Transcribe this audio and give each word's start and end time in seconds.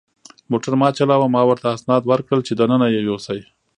موټر 0.51 0.73
ما 0.81 0.87
چلاوه، 0.97 1.27
ما 1.35 1.41
ورته 1.49 1.67
اسناد 1.75 2.03
ورکړل 2.07 2.41
چې 2.47 2.53
دننه 2.59 2.87
یې 2.93 2.99
یوسي. 3.09 3.39